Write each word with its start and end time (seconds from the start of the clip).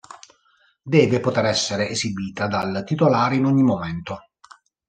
Deve 0.81 1.19
poter 1.19 1.45
essere 1.45 1.87
esibita 1.87 2.47
dal 2.47 2.83
titolare 2.83 3.35
in 3.35 3.45
ogni 3.45 3.61
momento. 3.61 4.29